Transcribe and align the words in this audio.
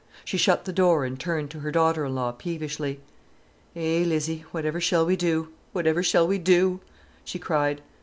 She 0.25 0.35
shut 0.37 0.65
the 0.65 0.73
door 0.73 1.05
and 1.05 1.19
turned 1.19 1.51
to 1.51 1.59
her 1.59 1.69
daughter 1.69 2.03
in 2.07 2.15
law 2.15 2.31
peevishly. 2.31 3.01
"Eh, 3.75 4.01
Lizzie, 4.03 4.45
whatever 4.49 4.81
shall 4.81 5.05
we 5.05 5.15
do, 5.15 5.49
whatever 5.73 6.01
shall 6.01 6.27
we 6.27 6.39
do!" 6.39 6.79
she 7.23 7.37
cried. 7.37 7.81